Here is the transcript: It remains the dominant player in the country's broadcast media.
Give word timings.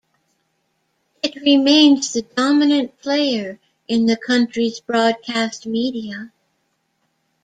It 1.21 1.35
remains 1.35 2.11
the 2.13 2.23
dominant 2.23 2.97
player 3.01 3.59
in 3.87 4.07
the 4.07 4.17
country's 4.17 4.79
broadcast 4.79 5.67
media. 5.67 6.33